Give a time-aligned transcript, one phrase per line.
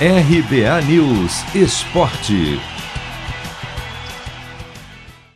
[0.00, 2.58] RBA News Esporte.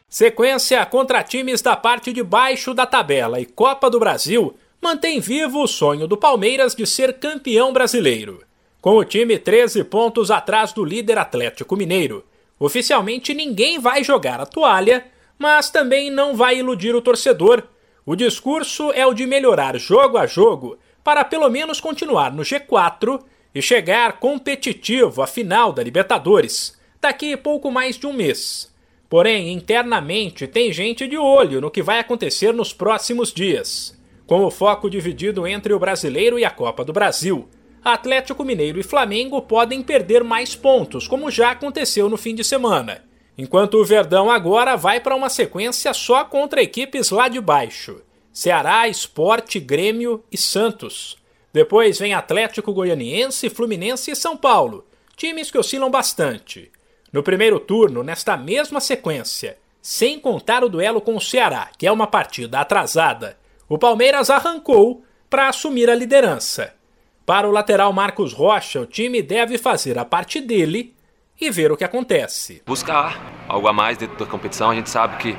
[0.08, 5.62] Sequência contra times da parte de baixo da tabela e Copa do Brasil mantém vivo
[5.62, 8.42] o sonho do Palmeiras de ser campeão brasileiro.
[8.80, 12.24] Com o time 13 pontos atrás do líder Atlético Mineiro,
[12.58, 15.06] oficialmente ninguém vai jogar a toalha,
[15.38, 17.62] mas também não vai iludir o torcedor.
[18.04, 23.20] O discurso é o de melhorar jogo a jogo para pelo menos continuar no G4
[23.54, 28.72] e chegar competitivo à final da Libertadores daqui pouco mais de um mês.
[29.08, 33.98] Porém, internamente tem gente de olho no que vai acontecer nos próximos dias.
[34.26, 37.48] Com o foco dividido entre o brasileiro e a Copa do Brasil,
[37.82, 43.02] Atlético Mineiro e Flamengo podem perder mais pontos, como já aconteceu no fim de semana.
[43.36, 48.02] Enquanto o Verdão agora vai para uma sequência só contra equipes lá de baixo:
[48.32, 51.17] Ceará, Esporte, Grêmio e Santos.
[51.52, 56.70] Depois vem Atlético Goianiense, Fluminense e São Paulo, times que oscilam bastante.
[57.12, 61.92] No primeiro turno, nesta mesma sequência, sem contar o duelo com o Ceará, que é
[61.92, 66.74] uma partida atrasada, o Palmeiras arrancou para assumir a liderança.
[67.24, 70.94] Para o lateral Marcos Rocha, o time deve fazer a parte dele
[71.40, 72.62] e ver o que acontece.
[72.66, 75.36] Buscar algo a mais dentro da competição, a gente sabe que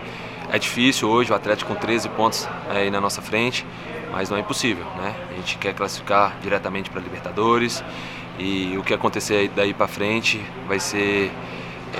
[0.52, 3.66] é difícil hoje, o Atlético com 13 pontos aí na nossa frente,
[4.11, 5.16] mas não é impossível, né?
[5.31, 7.83] A gente quer classificar diretamente para Libertadores
[8.38, 11.31] e o que acontecer daí para frente vai ser,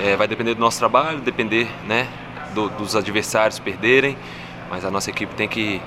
[0.02, 2.08] é, vai depender do nosso trabalho, depender, né,
[2.54, 4.16] do, dos adversários perderem,
[4.68, 5.80] mas a nossa equipe tem que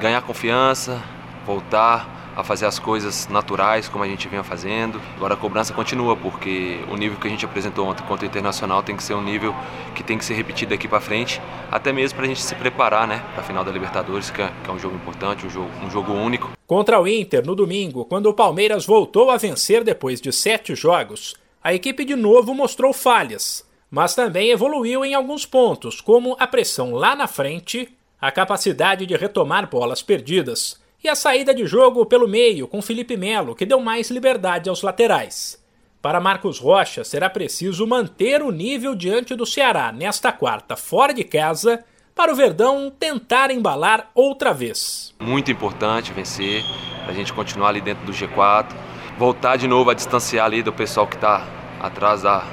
[0.00, 1.02] ganhar confiança,
[1.44, 2.06] voltar
[2.36, 5.00] a fazer as coisas naturais como a gente vinha fazendo.
[5.16, 8.82] Agora a cobrança continua, porque o nível que a gente apresentou ontem contra o Internacional
[8.82, 9.54] tem que ser um nível
[9.94, 11.40] que tem que ser repetido daqui para frente,
[11.70, 14.52] até mesmo para a gente se preparar né, para a final da Libertadores, que é,
[14.62, 16.52] que é um jogo importante, um jogo, um jogo único.
[16.66, 21.34] Contra o Inter, no domingo, quando o Palmeiras voltou a vencer depois de sete jogos,
[21.62, 26.92] a equipe de novo mostrou falhas, mas também evoluiu em alguns pontos, como a pressão
[26.92, 27.88] lá na frente,
[28.20, 33.14] a capacidade de retomar bolas perdidas e a saída de jogo pelo meio com Felipe
[33.14, 35.62] Melo, que deu mais liberdade aos laterais.
[36.00, 41.22] Para Marcos Rocha, será preciso manter o nível diante do Ceará nesta quarta, fora de
[41.22, 45.14] casa, para o Verdão tentar embalar outra vez.
[45.20, 46.62] Muito importante vencer,
[47.06, 48.74] a gente continuar ali dentro do G4,
[49.18, 51.46] voltar de novo a distanciar ali do pessoal que está
[51.80, 52.44] atrás da,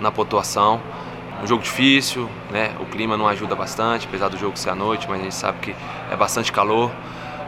[0.00, 0.80] na pontuação.
[1.42, 2.76] Um jogo difícil, né?
[2.80, 5.58] o clima não ajuda bastante, apesar do jogo ser à noite, mas a gente sabe
[5.58, 5.74] que
[6.10, 6.92] é bastante calor.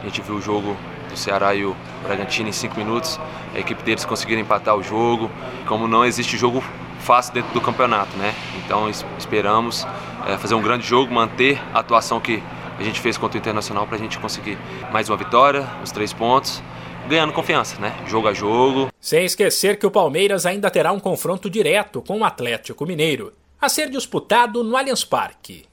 [0.00, 0.76] A gente viu o jogo
[1.08, 3.20] do Ceará e o Bragantino em cinco minutos.
[3.54, 5.30] A equipe deles conseguiram empatar o jogo.
[5.66, 6.62] Como não existe jogo
[7.00, 8.34] fácil dentro do campeonato, né?
[8.64, 9.86] Então esperamos
[10.26, 12.42] é, fazer um grande jogo, manter a atuação que
[12.78, 14.56] a gente fez contra o Internacional para a gente conseguir
[14.90, 16.62] mais uma vitória, os três pontos,
[17.08, 17.94] ganhando confiança, né?
[18.06, 18.88] Jogo a jogo.
[19.00, 23.68] Sem esquecer que o Palmeiras ainda terá um confronto direto com o Atlético Mineiro, a
[23.68, 25.64] ser disputado no Allianz Parque.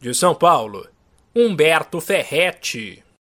[0.00, 0.86] De São Paulo,
[1.34, 3.04] Humberto Ferretti.